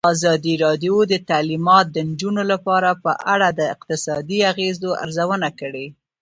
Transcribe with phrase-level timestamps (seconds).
[0.15, 5.85] ازادي راډیو د تعلیمات د نجونو لپاره په اړه د اقتصادي اغېزو ارزونه کړې.